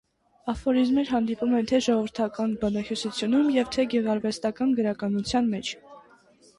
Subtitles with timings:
[0.53, 5.75] Աֆորիզմեր հանդիպում են թե՛ ժողովրդական բանահյուսությունում և թե՛ գեղարվեստական գրականության մեջ։